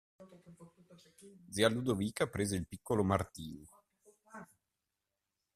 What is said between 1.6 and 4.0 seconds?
Ludovica prese il piccolo Martino.